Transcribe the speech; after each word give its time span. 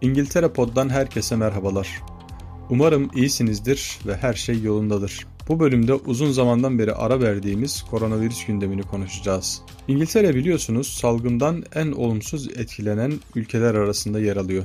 İngiltere 0.00 0.48
Pod'dan 0.48 0.88
herkese 0.88 1.36
merhabalar. 1.36 2.02
Umarım 2.70 3.10
iyisinizdir 3.14 3.98
ve 4.06 4.16
her 4.16 4.34
şey 4.34 4.62
yolundadır. 4.62 5.26
Bu 5.48 5.60
bölümde 5.60 5.94
uzun 5.94 6.32
zamandan 6.32 6.78
beri 6.78 6.92
ara 6.92 7.20
verdiğimiz 7.20 7.82
koronavirüs 7.82 8.46
gündemini 8.46 8.82
konuşacağız. 8.82 9.62
İngiltere 9.88 10.34
biliyorsunuz 10.34 10.88
salgından 10.88 11.64
en 11.74 11.92
olumsuz 11.92 12.48
etkilenen 12.48 13.12
ülkeler 13.34 13.74
arasında 13.74 14.20
yer 14.20 14.36
alıyor. 14.36 14.64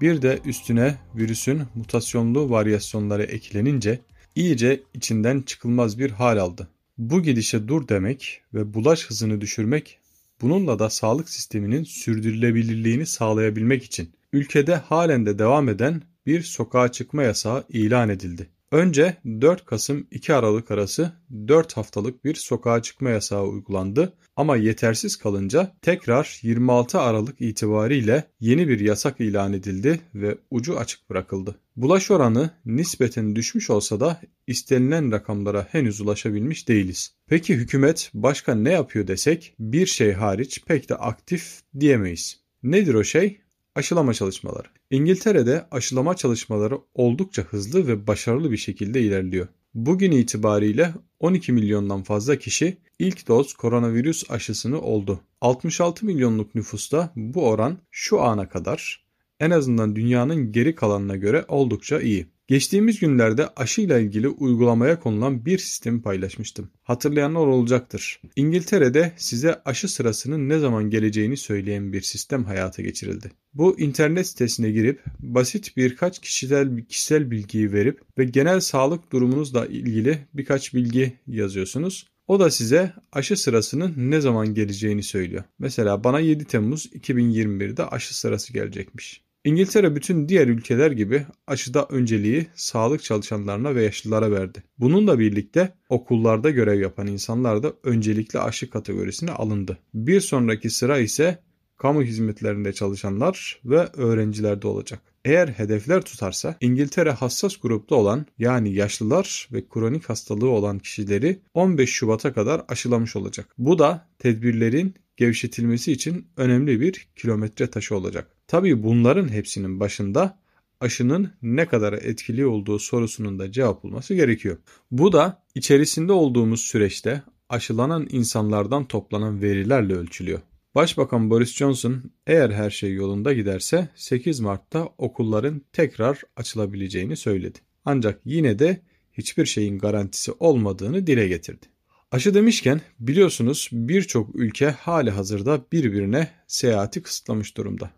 Bir 0.00 0.22
de 0.22 0.40
üstüne 0.44 0.94
virüsün 1.14 1.62
mutasyonlu 1.74 2.50
varyasyonları 2.50 3.22
eklenince 3.22 4.00
iyice 4.34 4.82
içinden 4.94 5.42
çıkılmaz 5.42 5.98
bir 5.98 6.10
hal 6.10 6.38
aldı. 6.38 6.68
Bu 6.98 7.22
gidişe 7.22 7.68
dur 7.68 7.88
demek 7.88 8.40
ve 8.54 8.74
bulaş 8.74 9.06
hızını 9.06 9.40
düşürmek 9.40 9.98
bununla 10.40 10.78
da 10.78 10.90
sağlık 10.90 11.28
sisteminin 11.30 11.84
sürdürülebilirliğini 11.84 13.06
sağlayabilmek 13.06 13.84
için 13.84 14.15
ülkede 14.32 14.74
halen 14.74 15.26
de 15.26 15.38
devam 15.38 15.68
eden 15.68 16.02
bir 16.26 16.42
sokağa 16.42 16.92
çıkma 16.92 17.22
yasağı 17.22 17.64
ilan 17.68 18.08
edildi. 18.08 18.48
Önce 18.72 19.16
4 19.24 19.66
Kasım 19.66 20.06
2 20.10 20.34
Aralık 20.34 20.70
arası 20.70 21.12
4 21.48 21.76
haftalık 21.76 22.24
bir 22.24 22.34
sokağa 22.34 22.82
çıkma 22.82 23.10
yasağı 23.10 23.44
uygulandı 23.44 24.12
ama 24.36 24.56
yetersiz 24.56 25.16
kalınca 25.16 25.76
tekrar 25.82 26.38
26 26.42 27.00
Aralık 27.00 27.40
itibariyle 27.40 28.24
yeni 28.40 28.68
bir 28.68 28.80
yasak 28.80 29.20
ilan 29.20 29.52
edildi 29.52 30.00
ve 30.14 30.38
ucu 30.50 30.78
açık 30.78 31.10
bırakıldı. 31.10 31.58
Bulaş 31.76 32.10
oranı 32.10 32.50
nispeten 32.64 33.36
düşmüş 33.36 33.70
olsa 33.70 34.00
da 34.00 34.20
istenilen 34.46 35.12
rakamlara 35.12 35.68
henüz 35.70 36.00
ulaşabilmiş 36.00 36.68
değiliz. 36.68 37.14
Peki 37.26 37.54
hükümet 37.54 38.10
başka 38.14 38.54
ne 38.54 38.70
yapıyor 38.70 39.06
desek 39.06 39.54
bir 39.58 39.86
şey 39.86 40.12
hariç 40.12 40.64
pek 40.66 40.88
de 40.88 40.94
aktif 40.94 41.60
diyemeyiz. 41.80 42.40
Nedir 42.62 42.94
o 42.94 43.04
şey? 43.04 43.40
Aşılama 43.76 44.14
çalışmaları. 44.14 44.68
İngiltere'de 44.90 45.66
aşılama 45.70 46.16
çalışmaları 46.16 46.78
oldukça 46.94 47.42
hızlı 47.42 47.86
ve 47.86 48.06
başarılı 48.06 48.52
bir 48.52 48.56
şekilde 48.56 49.00
ilerliyor. 49.00 49.48
Bugün 49.74 50.12
itibariyle 50.12 50.94
12 51.20 51.52
milyondan 51.52 52.02
fazla 52.02 52.36
kişi 52.36 52.78
ilk 52.98 53.28
doz 53.28 53.54
koronavirüs 53.54 54.30
aşısını 54.30 54.80
oldu. 54.80 55.20
66 55.40 56.06
milyonluk 56.06 56.54
nüfusta 56.54 57.12
bu 57.16 57.48
oran 57.48 57.78
şu 57.90 58.22
ana 58.22 58.48
kadar 58.48 59.05
en 59.40 59.50
azından 59.50 59.96
dünyanın 59.96 60.52
geri 60.52 60.74
kalanına 60.74 61.16
göre 61.16 61.44
oldukça 61.48 62.00
iyi. 62.00 62.26
Geçtiğimiz 62.48 63.00
günlerde 63.00 63.48
aşıyla 63.56 63.98
ilgili 63.98 64.28
uygulamaya 64.28 65.00
konulan 65.00 65.46
bir 65.46 65.58
sistemi 65.58 66.02
paylaşmıştım. 66.02 66.70
Hatırlayanlar 66.82 67.46
olacaktır. 67.46 68.20
İngiltere'de 68.36 69.12
size 69.16 69.62
aşı 69.64 69.88
sırasının 69.88 70.48
ne 70.48 70.58
zaman 70.58 70.90
geleceğini 70.90 71.36
söyleyen 71.36 71.92
bir 71.92 72.00
sistem 72.00 72.44
hayata 72.44 72.82
geçirildi. 72.82 73.30
Bu 73.54 73.80
internet 73.80 74.26
sitesine 74.26 74.70
girip 74.70 75.04
basit 75.18 75.76
birkaç 75.76 76.18
kişisel 76.18 76.84
kişisel 76.84 77.30
bilgiyi 77.30 77.72
verip 77.72 78.00
ve 78.18 78.24
genel 78.24 78.60
sağlık 78.60 79.12
durumunuzla 79.12 79.66
ilgili 79.66 80.18
birkaç 80.34 80.74
bilgi 80.74 81.12
yazıyorsunuz. 81.26 82.06
O 82.26 82.40
da 82.40 82.50
size 82.50 82.92
aşı 83.12 83.36
sırasının 83.36 83.94
ne 83.96 84.20
zaman 84.20 84.54
geleceğini 84.54 85.02
söylüyor. 85.02 85.44
Mesela 85.58 86.04
bana 86.04 86.20
7 86.20 86.44
Temmuz 86.44 86.86
2021'de 86.86 87.86
aşı 87.86 88.18
sırası 88.18 88.52
gelecekmiş. 88.52 89.25
İngiltere 89.46 89.96
bütün 89.96 90.28
diğer 90.28 90.48
ülkeler 90.48 90.90
gibi 90.90 91.26
aşıda 91.46 91.86
önceliği 91.90 92.46
sağlık 92.54 93.02
çalışanlarına 93.02 93.74
ve 93.74 93.82
yaşlılara 93.82 94.30
verdi. 94.30 94.62
Bununla 94.78 95.18
birlikte 95.18 95.74
okullarda 95.88 96.50
görev 96.50 96.80
yapan 96.80 97.06
insanlar 97.06 97.62
da 97.62 97.72
öncelikli 97.84 98.38
aşı 98.38 98.70
kategorisine 98.70 99.30
alındı. 99.30 99.78
Bir 99.94 100.20
sonraki 100.20 100.70
sıra 100.70 100.98
ise 100.98 101.38
kamu 101.76 102.02
hizmetlerinde 102.02 102.72
çalışanlar 102.72 103.60
ve 103.64 103.88
öğrencilerde 103.96 104.66
olacak. 104.66 105.00
Eğer 105.24 105.48
hedefler 105.48 106.02
tutarsa 106.02 106.56
İngiltere 106.60 107.10
hassas 107.10 107.56
grupta 107.56 107.94
olan 107.94 108.26
yani 108.38 108.74
yaşlılar 108.74 109.48
ve 109.52 109.68
kronik 109.68 110.08
hastalığı 110.08 110.48
olan 110.48 110.78
kişileri 110.78 111.40
15 111.54 111.90
Şubat'a 111.90 112.32
kadar 112.32 112.62
aşılamış 112.68 113.16
olacak. 113.16 113.54
Bu 113.58 113.78
da 113.78 114.08
tedbirlerin 114.18 114.94
gevşetilmesi 115.16 115.92
için 115.92 116.26
önemli 116.36 116.80
bir 116.80 117.08
kilometre 117.16 117.66
taşı 117.70 117.96
olacak. 117.96 118.30
Tabii 118.46 118.82
bunların 118.82 119.28
hepsinin 119.28 119.80
başında 119.80 120.38
aşının 120.80 121.32
ne 121.42 121.66
kadar 121.66 121.92
etkili 121.92 122.46
olduğu 122.46 122.78
sorusunun 122.78 123.38
da 123.38 123.52
cevap 123.52 123.82
bulması 123.82 124.14
gerekiyor. 124.14 124.56
Bu 124.90 125.12
da 125.12 125.42
içerisinde 125.54 126.12
olduğumuz 126.12 126.60
süreçte 126.60 127.22
aşılanan 127.48 128.06
insanlardan 128.10 128.84
toplanan 128.88 129.42
verilerle 129.42 129.94
ölçülüyor. 129.94 130.40
Başbakan 130.74 131.30
Boris 131.30 131.54
Johnson 131.54 132.02
eğer 132.26 132.50
her 132.50 132.70
şey 132.70 132.94
yolunda 132.94 133.32
giderse 133.32 133.88
8 133.94 134.40
Mart'ta 134.40 134.88
okulların 134.98 135.62
tekrar 135.72 136.22
açılabileceğini 136.36 137.16
söyledi. 137.16 137.58
Ancak 137.84 138.20
yine 138.24 138.58
de 138.58 138.80
hiçbir 139.12 139.46
şeyin 139.46 139.78
garantisi 139.78 140.32
olmadığını 140.32 141.06
dile 141.06 141.28
getirdi. 141.28 141.66
Aşı 142.10 142.34
demişken 142.34 142.80
biliyorsunuz 143.00 143.68
birçok 143.72 144.36
ülke 144.36 144.70
hali 144.70 145.10
hazırda 145.10 145.64
birbirine 145.72 146.30
seyahati 146.46 147.02
kısıtlamış 147.02 147.56
durumda. 147.56 147.90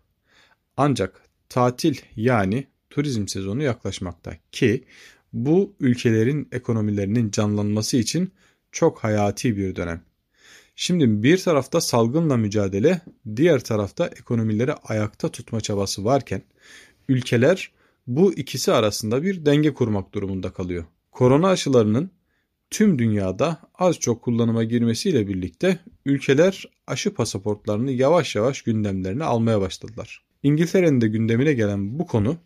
Ancak 0.77 1.21
tatil 1.49 1.97
yani 2.15 2.67
turizm 2.89 3.27
sezonu 3.27 3.63
yaklaşmakta 3.63 4.33
ki 4.51 4.83
bu 5.33 5.75
ülkelerin 5.79 6.47
ekonomilerinin 6.51 7.31
canlanması 7.31 7.97
için 7.97 8.33
çok 8.71 8.99
hayati 8.99 9.57
bir 9.57 9.75
dönem. 9.75 10.01
Şimdi 10.75 11.23
bir 11.23 11.37
tarafta 11.37 11.81
salgınla 11.81 12.37
mücadele, 12.37 13.01
diğer 13.35 13.63
tarafta 13.63 14.07
ekonomileri 14.07 14.73
ayakta 14.73 15.29
tutma 15.29 15.61
çabası 15.61 16.05
varken 16.05 16.41
ülkeler 17.09 17.71
bu 18.07 18.33
ikisi 18.33 18.71
arasında 18.71 19.23
bir 19.23 19.45
denge 19.45 19.73
kurmak 19.73 20.13
durumunda 20.13 20.53
kalıyor. 20.53 20.85
Korona 21.11 21.47
aşılarının 21.47 22.11
tüm 22.71 22.99
dünyada 22.99 23.57
az 23.75 23.99
çok 23.99 24.21
kullanıma 24.21 24.63
girmesiyle 24.63 25.27
birlikte 25.27 25.79
ülkeler 26.05 26.65
aşı 26.87 27.13
pasaportlarını 27.13 27.91
yavaş 27.91 28.35
yavaş 28.35 28.61
gündemlerine 28.61 29.23
almaya 29.23 29.61
başladılar. 29.61 30.23
İngiltere'nin 30.43 31.01
de 31.01 31.07
gündemine 31.07 31.53
gelen 31.53 31.99
bu 31.99 32.07
konu 32.07 32.37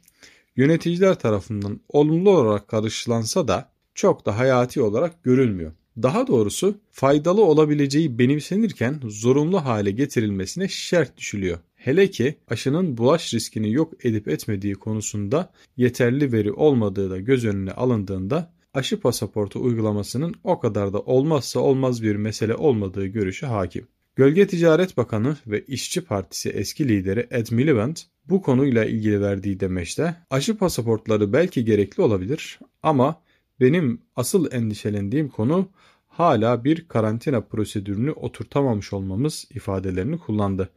yöneticiler 0.55 1.19
tarafından 1.19 1.79
olumlu 1.89 2.29
olarak 2.29 2.67
karşılansa 2.67 3.47
da 3.47 3.69
çok 3.95 4.25
da 4.25 4.37
hayati 4.37 4.81
olarak 4.81 5.23
görülmüyor. 5.23 5.71
Daha 6.01 6.27
doğrusu 6.27 6.77
faydalı 6.91 7.45
olabileceği 7.45 8.19
benimsenirken 8.19 8.99
zorunlu 9.07 9.65
hale 9.65 9.91
getirilmesine 9.91 10.67
şart 10.67 11.17
düşülüyor. 11.17 11.59
Hele 11.75 12.11
ki 12.11 12.35
aşının 12.47 12.97
bulaş 12.97 13.33
riskini 13.33 13.71
yok 13.71 14.05
edip 14.05 14.27
etmediği 14.27 14.73
konusunda 14.73 15.51
yeterli 15.77 16.31
veri 16.31 16.51
olmadığı 16.51 17.09
da 17.09 17.19
göz 17.19 17.45
önüne 17.45 17.71
alındığında 17.71 18.53
aşı 18.73 18.99
pasaportu 18.99 19.63
uygulamasının 19.63 20.35
o 20.43 20.59
kadar 20.59 20.93
da 20.93 20.99
olmazsa 20.99 21.59
olmaz 21.59 22.03
bir 22.03 22.15
mesele 22.15 22.55
olmadığı 22.55 23.05
görüşü 23.05 23.45
hakim. 23.45 23.87
Gölge 24.15 24.47
Ticaret 24.47 24.97
Bakanı 24.97 25.37
ve 25.47 25.65
İşçi 25.65 26.01
Partisi 26.01 26.49
eski 26.49 26.87
lideri 26.87 27.27
Ed 27.31 27.47
Miliband 27.51 27.97
bu 28.29 28.41
konuyla 28.41 28.85
ilgili 28.85 29.21
verdiği 29.21 29.59
demeçte 29.59 30.15
aşı 30.29 30.57
pasaportları 30.57 31.33
belki 31.33 31.65
gerekli 31.65 32.01
olabilir 32.01 32.59
ama 32.83 33.21
benim 33.59 34.01
asıl 34.15 34.51
endişelendiğim 34.51 35.29
konu 35.29 35.69
hala 36.07 36.63
bir 36.63 36.87
karantina 36.87 37.41
prosedürünü 37.41 38.11
oturtamamış 38.11 38.93
olmamız 38.93 39.47
ifadelerini 39.49 40.17
kullandı 40.17 40.69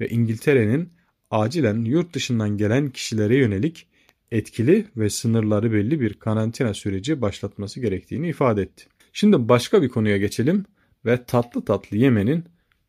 ve 0.00 0.08
İngiltere'nin 0.08 0.88
acilen 1.30 1.84
yurt 1.84 2.14
dışından 2.14 2.56
gelen 2.56 2.90
kişilere 2.90 3.36
yönelik 3.36 3.86
etkili 4.32 4.86
ve 4.96 5.10
sınırları 5.10 5.72
belli 5.72 6.00
bir 6.00 6.14
karantina 6.14 6.74
süreci 6.74 7.20
başlatması 7.22 7.80
gerektiğini 7.80 8.28
ifade 8.28 8.62
etti. 8.62 8.84
Şimdi 9.12 9.48
başka 9.48 9.82
bir 9.82 9.88
konuya 9.88 10.16
geçelim 10.16 10.64
ve 11.04 11.24
tatlı 11.24 11.64
tatlı 11.64 11.96
yemenin 11.96 12.44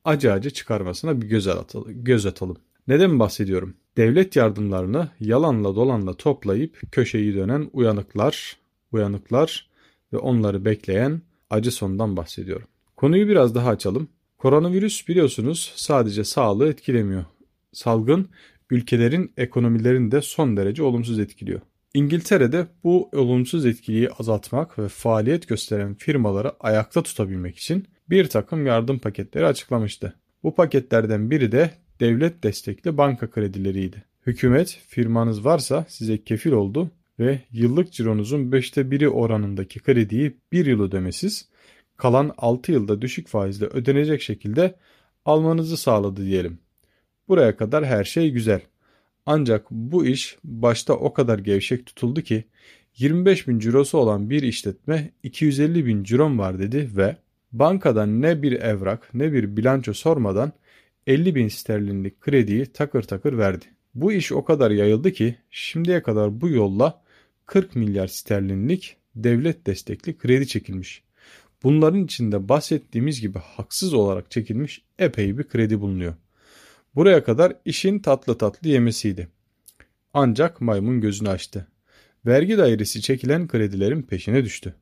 acı 0.06 0.34
acı 0.34 0.50
çıkarmasına 0.50 1.22
bir 1.22 1.28
göz 1.28 1.48
atalım. 1.48 2.04
Göz 2.04 2.26
atalım. 2.26 2.58
Neden 2.88 3.20
bahsediyorum? 3.20 3.74
Devlet 3.98 4.36
yardımlarını 4.36 5.10
yalanla 5.20 5.76
dolanla 5.76 6.14
toplayıp 6.14 6.82
köşeyi 6.92 7.36
dönen 7.36 7.70
uyanıklar, 7.74 8.58
uyanıklar 8.92 9.70
ve 10.14 10.18
onları 10.18 10.66
bekleyen 10.66 11.22
acı 11.50 11.72
sondan 11.72 12.18
bahsediyorum. 12.18 12.68
Konuyu 12.98 13.28
biraz 13.28 13.56
daha 13.56 13.70
açalım. 13.70 14.08
Koronavirüs 14.38 15.08
biliyorsunuz 15.08 15.74
sadece 15.76 16.24
sağlığı 16.24 16.70
etkilemiyor. 16.70 17.26
Salgın 17.74 18.30
ülkelerin 18.74 19.34
ekonomilerini 19.38 20.12
de 20.12 20.22
son 20.22 20.58
derece 20.58 20.84
olumsuz 20.84 21.20
etkiliyor. 21.20 21.62
İngiltere'de 21.94 22.68
bu 22.84 23.10
olumsuz 23.14 23.66
etkiyi 23.66 24.10
azaltmak 24.10 24.80
ve 24.80 24.88
faaliyet 24.88 25.48
gösteren 25.48 25.94
firmaları 25.94 26.52
ayakta 26.60 27.04
tutabilmek 27.04 27.58
için 27.58 27.88
bir 28.10 28.28
takım 28.28 28.66
yardım 28.66 29.00
paketleri 29.00 29.46
açıklamıştı. 29.46 30.14
Bu 30.44 30.56
paketlerden 30.56 31.32
biri 31.32 31.52
de 31.52 31.72
devlet 32.00 32.44
destekli 32.44 32.98
banka 32.98 33.30
kredileriydi. 33.30 34.04
Hükümet 34.26 34.80
firmanız 34.88 35.46
varsa 35.46 35.86
size 35.90 36.24
kefil 36.24 36.52
oldu 36.52 36.92
ve 37.20 37.40
yıllık 37.52 37.92
cironuzun 37.92 38.52
5'te 38.52 38.92
biri 38.92 39.10
oranındaki 39.10 39.80
krediyi 39.80 40.38
1 40.52 40.66
yıl 40.66 40.82
ödemesiz, 40.82 41.50
kalan 41.98 42.32
6 42.38 42.72
yılda 42.72 43.02
düşük 43.02 43.28
faizle 43.28 43.66
ödenecek 43.66 44.22
şekilde 44.22 44.76
almanızı 45.26 45.78
sağladı 45.78 46.26
diyelim. 46.26 46.63
Buraya 47.28 47.58
kadar 47.58 47.86
her 47.86 48.04
şey 48.04 48.32
güzel. 48.32 48.62
Ancak 49.26 49.72
bu 49.72 50.06
iş 50.06 50.38
başta 50.44 50.94
o 50.94 51.14
kadar 51.14 51.40
gevşek 51.40 51.86
tutuldu 51.86 52.22
ki 52.22 52.44
25 52.98 53.48
bin 53.48 53.60
cirosu 53.60 53.98
olan 53.98 54.30
bir 54.30 54.44
işletme 54.44 55.10
250 55.24 55.86
bin 55.86 56.04
cirom 56.04 56.40
var 56.40 56.60
dedi 56.60 56.90
ve 56.96 57.18
bankadan 57.52 58.22
ne 58.22 58.42
bir 58.42 58.52
evrak 58.52 59.14
ne 59.14 59.34
bir 59.34 59.58
bilanço 59.58 59.94
sormadan 59.94 60.52
50 61.08 61.36
bin 61.36 61.48
sterlinlik 61.48 62.22
krediyi 62.22 62.66
takır 62.66 63.04
takır 63.04 63.38
verdi. 63.38 63.66
Bu 63.96 64.14
iş 64.14 64.32
o 64.32 64.44
kadar 64.44 64.72
yayıldı 64.72 65.12
ki 65.12 65.36
şimdiye 65.52 66.04
kadar 66.04 66.42
bu 66.42 66.50
yolla 66.50 67.02
40 67.46 67.76
milyar 67.76 68.08
sterlinlik 68.08 68.98
devlet 69.16 69.68
destekli 69.68 70.18
kredi 70.18 70.48
çekilmiş. 70.48 71.04
Bunların 71.64 72.04
içinde 72.04 72.50
bahsettiğimiz 72.50 73.22
gibi 73.22 73.40
haksız 73.40 73.94
olarak 73.94 74.32
çekilmiş 74.32 74.82
epey 75.00 75.38
bir 75.38 75.44
kredi 75.44 75.82
bulunuyor. 75.82 76.14
Buraya 76.96 77.24
kadar 77.24 77.54
işin 77.66 78.00
tatlı 78.00 78.38
tatlı 78.38 78.70
yemesiydi. 78.70 79.28
Ancak 80.14 80.62
maymun 80.62 81.02
gözünü 81.02 81.30
açtı. 81.30 81.68
Vergi 82.26 82.58
dairesi 82.58 83.02
çekilen 83.02 83.48
kredilerin 83.48 84.02
peşine 84.02 84.46
düştü. 84.46 84.76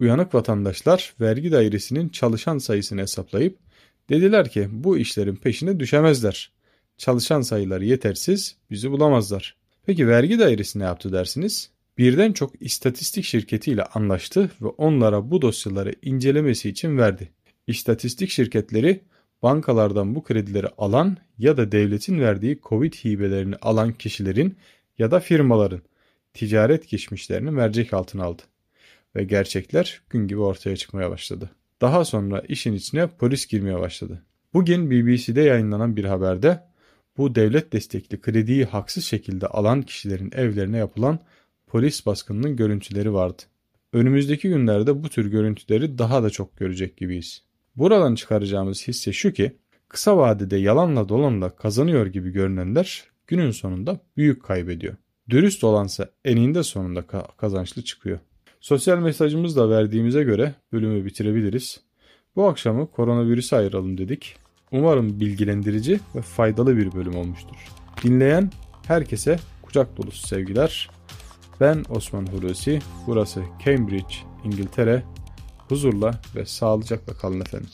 Uyanık 0.00 0.34
vatandaşlar 0.34 1.14
vergi 1.20 1.52
dairesinin 1.52 2.08
çalışan 2.08 2.58
sayısını 2.58 3.00
hesaplayıp 3.00 3.58
dediler 4.08 4.50
ki 4.50 4.68
bu 4.70 4.98
işlerin 4.98 5.36
peşine 5.36 5.80
düşemezler. 5.80 6.52
Çalışan 6.96 7.40
sayıları 7.40 7.84
yetersiz 7.84 8.56
bizi 8.70 8.90
bulamazlar. 8.90 9.56
Peki 9.86 10.08
vergi 10.08 10.38
dairesi 10.38 10.78
ne 10.78 10.84
yaptı 10.84 11.12
dersiniz? 11.12 11.70
Birden 11.98 12.32
çok 12.32 12.62
istatistik 12.62 13.24
şirketiyle 13.24 13.84
anlaştı 13.84 14.50
ve 14.60 14.66
onlara 14.66 15.30
bu 15.30 15.42
dosyaları 15.42 15.94
incelemesi 16.02 16.68
için 16.68 16.98
verdi. 16.98 17.28
İstatistik 17.66 18.30
şirketleri 18.30 19.00
bankalardan 19.42 20.14
bu 20.14 20.22
kredileri 20.24 20.66
alan 20.78 21.16
ya 21.38 21.56
da 21.56 21.72
devletin 21.72 22.20
verdiği 22.20 22.60
Covid 22.62 22.94
hibelerini 22.94 23.56
alan 23.56 23.92
kişilerin 23.92 24.56
ya 24.98 25.10
da 25.10 25.20
firmaların 25.20 25.82
ticaret 26.34 26.88
geçmişlerini 26.88 27.50
mercek 27.50 27.94
altına 27.94 28.24
aldı. 28.24 28.42
Ve 29.16 29.24
gerçekler 29.24 30.02
gün 30.10 30.28
gibi 30.28 30.40
ortaya 30.40 30.76
çıkmaya 30.76 31.10
başladı. 31.10 31.50
Daha 31.80 32.04
sonra 32.04 32.40
işin 32.40 32.72
içine 32.72 33.06
polis 33.06 33.46
girmeye 33.46 33.80
başladı. 33.80 34.22
Bugün 34.54 34.90
BBC'de 34.90 35.40
yayınlanan 35.40 35.96
bir 35.96 36.04
haberde 36.04 36.62
bu 37.16 37.34
devlet 37.34 37.72
destekli 37.72 38.20
krediyi 38.20 38.64
haksız 38.64 39.04
şekilde 39.04 39.46
alan 39.46 39.82
kişilerin 39.82 40.30
evlerine 40.34 40.78
yapılan 40.78 41.18
polis 41.66 42.06
baskınının 42.06 42.56
görüntüleri 42.56 43.12
vardı. 43.12 43.42
Önümüzdeki 43.92 44.48
günlerde 44.48 45.02
bu 45.04 45.08
tür 45.08 45.30
görüntüleri 45.30 45.98
daha 45.98 46.22
da 46.22 46.30
çok 46.30 46.56
görecek 46.56 46.96
gibiyiz. 46.96 47.42
Buradan 47.76 48.14
çıkaracağımız 48.14 48.88
hisse 48.88 49.12
şu 49.12 49.32
ki 49.32 49.56
kısa 49.88 50.16
vadede 50.16 50.56
yalanla 50.56 51.08
dolanla 51.08 51.56
kazanıyor 51.56 52.06
gibi 52.06 52.30
görünenler 52.30 53.04
günün 53.26 53.50
sonunda 53.50 54.00
büyük 54.16 54.42
kaybediyor. 54.42 54.94
Dürüst 55.30 55.64
olansa 55.64 56.08
eninde 56.24 56.62
sonunda 56.62 57.06
kazançlı 57.36 57.82
çıkıyor. 57.82 58.18
Sosyal 58.60 58.98
mesajımız 58.98 59.56
da 59.56 59.70
verdiğimize 59.70 60.22
göre 60.22 60.54
bölümü 60.72 61.04
bitirebiliriz. 61.04 61.80
Bu 62.36 62.48
akşamı 62.48 62.90
koronavirüse 62.90 63.56
ayıralım 63.56 63.98
dedik. 63.98 64.36
Umarım 64.72 65.20
bilgilendirici 65.20 66.00
ve 66.14 66.22
faydalı 66.22 66.76
bir 66.76 66.92
bölüm 66.92 67.16
olmuştur. 67.16 67.56
Dinleyen 68.02 68.50
herkese 68.86 69.38
kucak 69.62 69.96
dolusu 69.96 70.26
sevgiler. 70.26 70.90
Ben 71.60 71.84
Osman 71.88 72.26
Hulusi. 72.26 72.78
Burası 73.06 73.42
Cambridge, 73.64 74.14
İngiltere. 74.44 75.02
Huzurla 75.70 76.20
ve 76.36 76.46
sağlıcakla 76.46 77.14
kalın 77.14 77.40
efendim. 77.40 77.70